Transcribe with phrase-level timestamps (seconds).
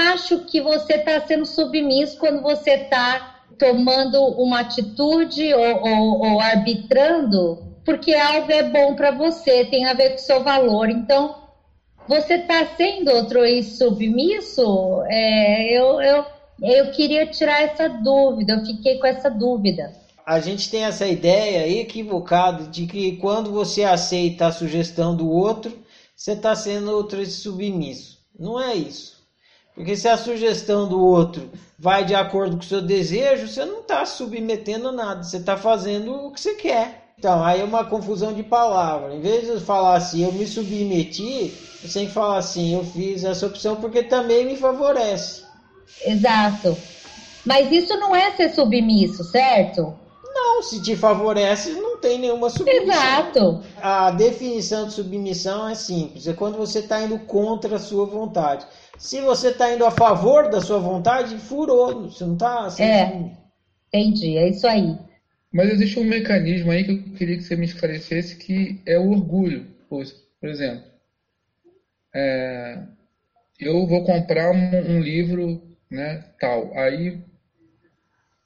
[0.00, 6.40] acho que você está sendo submisso quando você está tomando uma atitude ou, ou, ou
[6.40, 10.88] arbitrando porque algo é bom para você, tem a ver com o seu valor.
[10.88, 11.34] Então,
[12.06, 15.02] você está sendo outro submisso?
[15.08, 16.24] É, eu, eu,
[16.62, 19.92] eu queria tirar essa dúvida, eu fiquei com essa dúvida.
[20.24, 25.76] A gente tem essa ideia equivocada de que quando você aceita a sugestão do outro,
[26.14, 28.18] você está sendo outro submisso.
[28.38, 29.19] Não é isso.
[29.74, 33.80] Porque se a sugestão do outro vai de acordo com o seu desejo, você não
[33.80, 37.12] está submetendo nada, você está fazendo o que você quer.
[37.18, 39.14] Então, aí é uma confusão de palavras.
[39.14, 43.24] Em vez de falar assim, eu me submeti, você tem que falar assim, eu fiz
[43.24, 45.42] essa opção porque também me favorece.
[46.04, 46.76] Exato.
[47.44, 49.94] Mas isso não é ser submisso, certo?
[50.32, 52.84] Não, se te favorece, não tem nenhuma submissão.
[52.84, 53.62] Exato.
[53.82, 58.66] A definição de submissão é simples, é quando você está indo contra a sua vontade.
[59.00, 62.68] Se você está indo a favor da sua vontade, furou, você não está...
[62.78, 63.32] É,
[63.88, 64.94] entendi, é isso aí.
[65.50, 69.10] Mas existe um mecanismo aí que eu queria que você me esclarecesse, que é o
[69.10, 69.66] orgulho.
[69.88, 70.04] Por,
[70.42, 70.84] exemplo,
[72.14, 72.78] é,
[73.58, 76.76] eu vou comprar um, um, livro né, tal.
[76.76, 77.24] Aí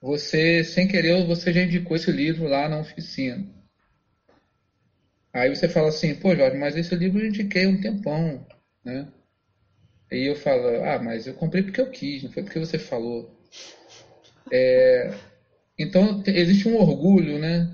[0.00, 3.44] você, sem querer, você já indicou esse livro lá na oficina.
[5.32, 8.46] Aí você fala assim, pô Jorge, mas esse livro eu indiquei um tempão,
[8.84, 9.08] né?
[10.14, 13.28] Aí eu falo, ah, mas eu comprei porque eu quis, não foi porque você falou.
[14.52, 15.12] É,
[15.76, 17.68] então, existe um orgulho, né?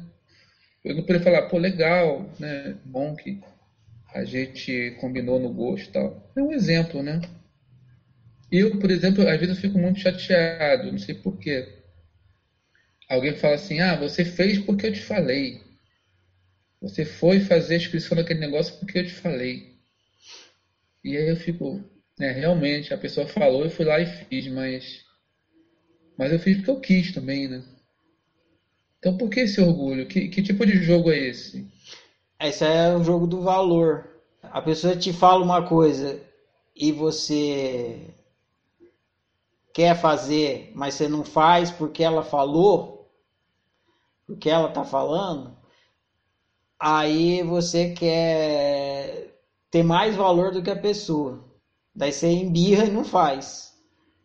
[0.82, 2.78] Eu não poderia falar, pô, legal, né?
[2.82, 3.38] Bom que
[4.14, 6.32] a gente combinou no gosto e tal.
[6.34, 7.20] É um exemplo, né?
[8.50, 11.68] Eu, por exemplo, às vezes eu fico muito chateado, não sei porquê.
[13.06, 15.60] Alguém fala assim, ah, você fez porque eu te falei.
[16.80, 19.78] Você foi fazer a inscrição daquele negócio porque eu te falei.
[21.04, 21.84] E aí eu fico,
[22.20, 25.06] né, realmente, a pessoa falou, eu fui lá e fiz, mas,
[26.18, 27.64] mas eu fiz porque eu quis também, né?
[28.98, 30.06] Então por que esse orgulho?
[30.06, 31.66] Que, que tipo de jogo é esse?
[32.38, 34.06] Esse é o jogo do valor.
[34.42, 36.20] A pessoa te fala uma coisa
[36.76, 38.14] e você
[39.72, 43.10] quer fazer, mas você não faz porque ela falou,
[44.26, 45.56] porque ela está falando,
[46.78, 49.38] aí você quer
[49.70, 51.49] ter mais valor do que a pessoa.
[51.94, 53.74] Daí você embirra e não faz.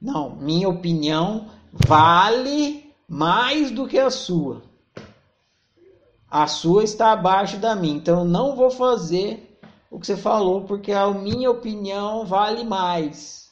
[0.02, 4.64] Não, minha opinião vale mais do que a sua.
[6.30, 9.58] A sua está abaixo da minha, então eu não vou fazer
[9.90, 13.50] o que você falou, porque a minha opinião vale mais.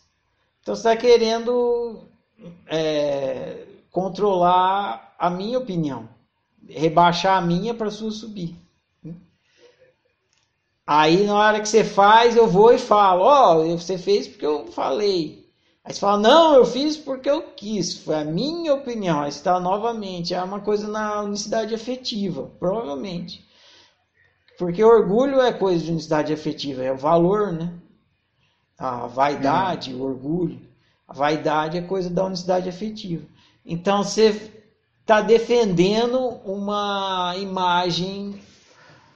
[0.61, 2.07] Então você está querendo
[2.67, 6.09] é, controlar a minha opinião,
[6.67, 8.55] rebaixar a minha para a sua subir.
[10.85, 14.45] Aí na hora que você faz, eu vou e falo, ó, oh, você fez porque
[14.45, 15.43] eu falei.
[15.83, 19.21] Aí você fala, não, eu fiz porque eu quis, foi a minha opinião.
[19.21, 23.45] Aí está novamente, é uma coisa na unicidade afetiva, provavelmente.
[24.57, 27.73] Porque orgulho é coisa de unicidade afetiva, é o valor, né?
[28.77, 29.99] A vaidade, hum.
[29.99, 30.59] o orgulho.
[31.07, 33.25] A vaidade é coisa da unicidade afetiva.
[33.65, 34.51] Então você
[35.01, 38.39] está defendendo uma imagem.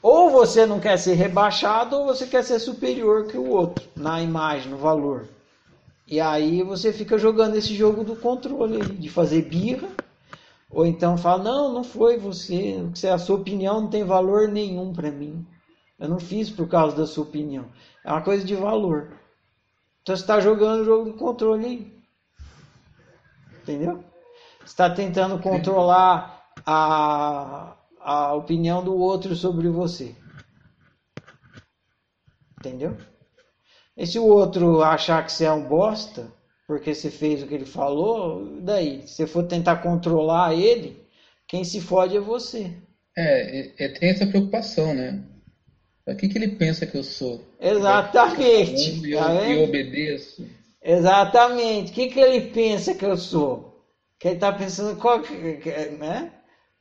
[0.09, 4.21] Ou você não quer ser rebaixado, ou você quer ser superior que o outro na
[4.21, 5.27] imagem, no valor.
[6.07, 9.89] E aí você fica jogando esse jogo do controle, de fazer birra,
[10.71, 12.77] ou então fala, não, não foi você,
[13.13, 15.45] a sua opinião não tem valor nenhum para mim.
[15.99, 17.65] Eu não fiz por causa da sua opinião.
[18.01, 19.11] É uma coisa de valor.
[20.03, 21.93] Então você está jogando o jogo do controle aí.
[23.61, 24.01] Entendeu?
[24.65, 27.75] Está tentando controlar a,
[28.07, 30.15] a opinião do outro sobre você.
[32.57, 32.95] Entendeu?
[33.97, 36.31] E se o outro achar que você é um bosta,
[36.65, 39.05] porque você fez o que ele falou, daí?
[39.05, 41.05] Se você for tentar controlar ele,
[41.45, 42.71] quem se fode é você.
[43.17, 45.21] É, é tem essa preocupação, né?
[46.07, 47.43] O que, que ele pensa que eu sou?
[47.59, 49.11] Exatamente.
[49.11, 50.47] Eu, tá eu, obedeço.
[50.81, 51.91] Exatamente.
[51.91, 53.83] O que, que ele pensa que eu sou?
[54.17, 55.19] Que ele está pensando qual,
[55.99, 56.31] né?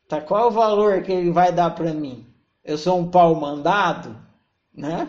[0.08, 2.24] Tá, qual é o valor que ele vai dar para mim?
[2.64, 4.16] Eu sou um pau mandado,
[4.74, 5.08] né?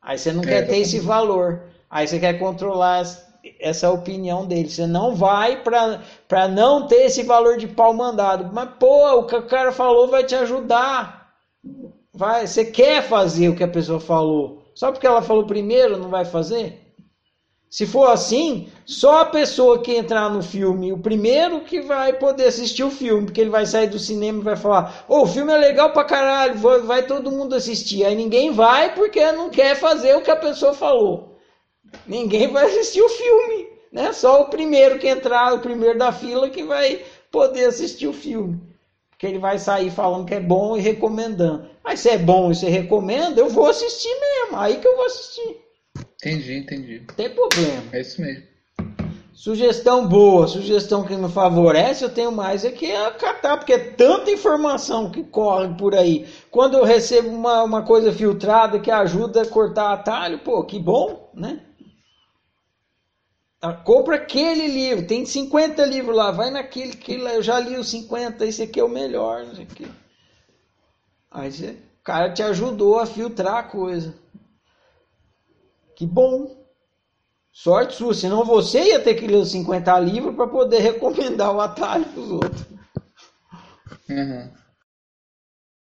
[0.00, 1.62] Aí você não é, quer ter esse valor.
[1.88, 3.04] Aí você quer controlar
[3.58, 4.68] essa opinião dele.
[4.68, 8.50] Você não vai para não ter esse valor de pau mandado.
[8.52, 11.32] Mas, pô, o que o cara falou vai te ajudar.
[12.12, 14.64] Vai, você quer fazer o que a pessoa falou.
[14.74, 16.89] Só porque ela falou primeiro, não vai fazer?
[17.70, 22.46] Se for assim, só a pessoa que entrar no filme, o primeiro que vai poder
[22.46, 25.26] assistir o filme, porque ele vai sair do cinema e vai falar: Ô, oh, o
[25.26, 28.04] filme é legal pra caralho, vai, vai todo mundo assistir.
[28.04, 31.38] Aí ninguém vai porque não quer fazer o que a pessoa falou.
[32.08, 33.68] Ninguém vai assistir o filme.
[33.92, 34.12] né?
[34.12, 38.60] Só o primeiro que entrar, o primeiro da fila que vai poder assistir o filme.
[39.10, 41.68] Porque ele vai sair falando que é bom e recomendando.
[41.84, 44.58] Mas se é bom e você recomenda, eu vou assistir mesmo.
[44.58, 45.69] Aí que eu vou assistir.
[46.20, 47.02] Entendi, entendi.
[47.08, 47.82] Não tem problema.
[47.92, 48.50] É isso mesmo.
[49.32, 54.30] Sugestão boa, sugestão que me favorece, eu tenho mais é que acatar, porque é tanta
[54.30, 56.28] informação que corre por aí.
[56.50, 61.30] Quando eu recebo uma, uma coisa filtrada que ajuda a cortar atalho, pô, que bom,
[61.32, 61.58] né?
[63.62, 67.88] Ah, compra aquele livro, tem 50 livros lá, vai naquele que eu já li os
[67.88, 69.86] 50, esse aqui é o melhor, quê.
[71.30, 74.14] Aí você, o cara te ajudou a filtrar a coisa.
[76.00, 76.56] Que bom.
[77.52, 81.60] Sorte sua, senão você ia ter que ler os 50 livros para poder recomendar o
[81.60, 82.64] atalho para os outros.
[84.08, 84.50] Uhum.